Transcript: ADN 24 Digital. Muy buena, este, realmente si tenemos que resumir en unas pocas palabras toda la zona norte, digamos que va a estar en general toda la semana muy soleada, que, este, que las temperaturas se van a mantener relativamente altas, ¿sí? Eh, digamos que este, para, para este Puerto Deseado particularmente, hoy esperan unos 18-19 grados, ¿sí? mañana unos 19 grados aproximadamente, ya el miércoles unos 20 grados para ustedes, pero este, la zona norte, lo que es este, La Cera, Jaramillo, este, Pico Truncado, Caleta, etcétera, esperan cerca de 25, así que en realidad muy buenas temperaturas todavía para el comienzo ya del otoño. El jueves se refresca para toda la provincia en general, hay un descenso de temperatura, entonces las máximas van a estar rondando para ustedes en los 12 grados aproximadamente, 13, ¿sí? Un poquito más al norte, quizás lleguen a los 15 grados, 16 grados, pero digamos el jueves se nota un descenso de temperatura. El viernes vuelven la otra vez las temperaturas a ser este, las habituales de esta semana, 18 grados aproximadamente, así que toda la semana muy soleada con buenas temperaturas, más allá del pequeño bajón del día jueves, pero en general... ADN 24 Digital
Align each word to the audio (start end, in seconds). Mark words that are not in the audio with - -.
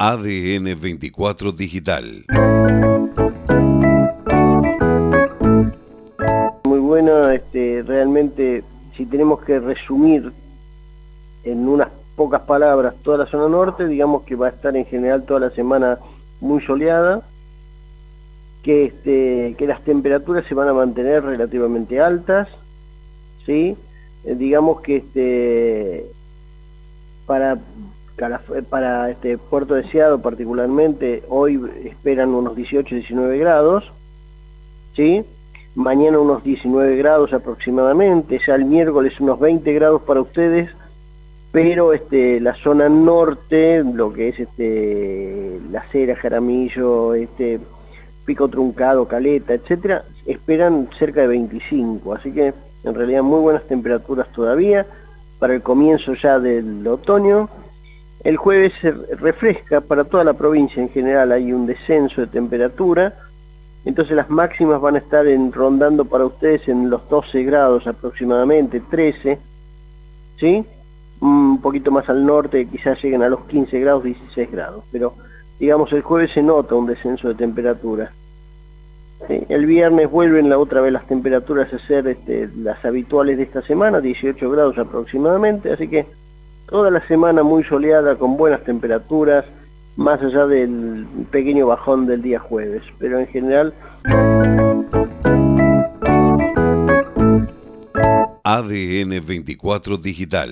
ADN 0.00 0.80
24 0.80 1.50
Digital. 1.50 2.24
Muy 6.64 6.78
buena, 6.78 7.34
este, 7.34 7.82
realmente 7.84 8.62
si 8.96 9.06
tenemos 9.06 9.42
que 9.42 9.58
resumir 9.58 10.32
en 11.42 11.68
unas 11.68 11.88
pocas 12.14 12.42
palabras 12.42 12.94
toda 13.02 13.18
la 13.18 13.26
zona 13.26 13.48
norte, 13.48 13.88
digamos 13.88 14.22
que 14.22 14.36
va 14.36 14.46
a 14.46 14.50
estar 14.50 14.76
en 14.76 14.86
general 14.86 15.24
toda 15.24 15.40
la 15.40 15.50
semana 15.50 15.98
muy 16.40 16.62
soleada, 16.62 17.22
que, 18.62 18.84
este, 18.84 19.56
que 19.58 19.66
las 19.66 19.82
temperaturas 19.82 20.46
se 20.46 20.54
van 20.54 20.68
a 20.68 20.74
mantener 20.74 21.24
relativamente 21.24 22.00
altas, 22.00 22.46
¿sí? 23.44 23.76
Eh, 24.22 24.36
digamos 24.36 24.80
que 24.80 24.98
este, 24.98 26.06
para, 27.26 27.58
para 28.68 29.10
este 29.10 29.38
Puerto 29.38 29.74
Deseado 29.74 30.20
particularmente, 30.20 31.22
hoy 31.28 31.60
esperan 31.84 32.30
unos 32.30 32.56
18-19 32.56 33.38
grados, 33.38 33.90
¿sí? 34.94 35.24
mañana 35.74 36.18
unos 36.18 36.42
19 36.42 36.96
grados 36.96 37.32
aproximadamente, 37.32 38.40
ya 38.44 38.56
el 38.56 38.64
miércoles 38.64 39.18
unos 39.20 39.38
20 39.38 39.72
grados 39.74 40.02
para 40.02 40.20
ustedes, 40.20 40.68
pero 41.52 41.92
este, 41.92 42.40
la 42.40 42.54
zona 42.56 42.88
norte, 42.88 43.84
lo 43.84 44.12
que 44.12 44.28
es 44.28 44.40
este, 44.40 45.60
La 45.70 45.84
Cera, 45.92 46.16
Jaramillo, 46.16 47.14
este, 47.14 47.60
Pico 48.24 48.48
Truncado, 48.48 49.06
Caleta, 49.06 49.54
etcétera, 49.54 50.04
esperan 50.26 50.88
cerca 50.98 51.20
de 51.20 51.28
25, 51.28 52.12
así 52.14 52.32
que 52.32 52.52
en 52.82 52.94
realidad 52.94 53.22
muy 53.22 53.40
buenas 53.40 53.62
temperaturas 53.68 54.26
todavía 54.32 54.84
para 55.38 55.54
el 55.54 55.62
comienzo 55.62 56.14
ya 56.14 56.40
del 56.40 56.86
otoño. 56.86 57.48
El 58.24 58.36
jueves 58.36 58.72
se 58.80 58.90
refresca 58.90 59.80
para 59.80 60.04
toda 60.04 60.24
la 60.24 60.32
provincia 60.32 60.82
en 60.82 60.88
general, 60.88 61.30
hay 61.30 61.52
un 61.52 61.66
descenso 61.66 62.20
de 62.20 62.26
temperatura, 62.26 63.14
entonces 63.84 64.16
las 64.16 64.28
máximas 64.28 64.80
van 64.80 64.96
a 64.96 64.98
estar 64.98 65.24
rondando 65.52 66.04
para 66.04 66.26
ustedes 66.26 66.66
en 66.68 66.90
los 66.90 67.08
12 67.08 67.44
grados 67.44 67.86
aproximadamente, 67.86 68.80
13, 68.80 69.38
¿sí? 70.38 70.64
Un 71.20 71.60
poquito 71.60 71.90
más 71.90 72.08
al 72.08 72.26
norte, 72.26 72.66
quizás 72.66 73.02
lleguen 73.02 73.22
a 73.22 73.28
los 73.28 73.44
15 73.44 73.78
grados, 73.80 74.04
16 74.04 74.50
grados, 74.50 74.84
pero 74.90 75.14
digamos 75.60 75.92
el 75.92 76.02
jueves 76.02 76.32
se 76.32 76.42
nota 76.42 76.74
un 76.74 76.86
descenso 76.86 77.28
de 77.28 77.34
temperatura. 77.34 78.12
El 79.48 79.66
viernes 79.66 80.10
vuelven 80.10 80.48
la 80.48 80.58
otra 80.58 80.80
vez 80.80 80.92
las 80.92 81.06
temperaturas 81.06 81.72
a 81.72 81.78
ser 81.86 82.06
este, 82.06 82.48
las 82.56 82.84
habituales 82.84 83.36
de 83.36 83.44
esta 83.44 83.62
semana, 83.62 84.00
18 84.00 84.50
grados 84.50 84.78
aproximadamente, 84.78 85.72
así 85.72 85.88
que 85.88 86.06
toda 86.68 86.90
la 86.90 87.06
semana 87.08 87.42
muy 87.42 87.64
soleada 87.64 88.16
con 88.16 88.36
buenas 88.36 88.62
temperaturas, 88.64 89.44
más 89.96 90.20
allá 90.22 90.46
del 90.46 91.06
pequeño 91.30 91.66
bajón 91.66 92.06
del 92.06 92.22
día 92.22 92.38
jueves, 92.38 92.82
pero 92.98 93.18
en 93.18 93.26
general... 93.28 93.74
ADN 98.44 99.26
24 99.26 99.98
Digital 99.98 100.50